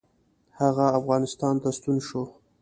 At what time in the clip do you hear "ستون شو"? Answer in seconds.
1.77-2.23